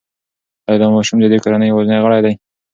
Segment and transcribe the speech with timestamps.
[0.67, 2.33] ایا دا ماشوم د دې کورنۍ یوازینی غړی دی؟